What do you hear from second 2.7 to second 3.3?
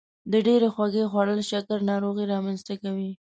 کوي.